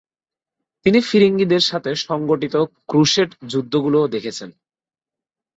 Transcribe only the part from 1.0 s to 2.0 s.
ফিরিঙ্গীদের সাথে